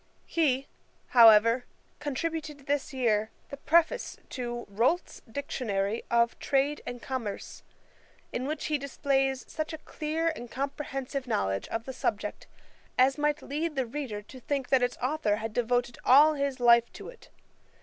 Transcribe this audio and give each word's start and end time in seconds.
He, 0.25 0.67
however, 1.09 1.63
contributed 1.99 2.65
this 2.65 2.91
year 2.91 3.29
the 3.49 3.57
Preface[*] 3.57 4.17
to 4.31 4.65
Rolt's 4.67 5.21
Dictionary 5.31 6.03
of 6.09 6.39
Trade 6.39 6.81
and 6.87 6.99
Commerce, 7.03 7.61
in 8.33 8.47
which 8.47 8.65
he 8.65 8.79
displays 8.79 9.45
such 9.47 9.73
a 9.73 9.77
clear 9.77 10.29
and 10.35 10.49
comprehensive 10.49 11.27
knowledge 11.27 11.67
of 11.67 11.85
the 11.85 11.93
subject, 11.93 12.47
as 12.97 13.19
might 13.19 13.43
lead 13.43 13.75
the 13.75 13.85
reader 13.85 14.23
to 14.23 14.39
think 14.39 14.69
that 14.69 14.81
its 14.81 14.97
authour 15.03 15.35
had 15.35 15.53
devoted 15.53 15.99
all 16.03 16.33
his 16.33 16.59
life 16.59 16.91
to 16.93 17.07
it. 17.09 17.29